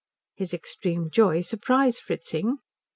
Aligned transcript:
His 0.33 0.51
extreme 0.55 1.11
joy 1.11 1.41
surprised 1.41 1.99
Fritzing. 2.01 2.57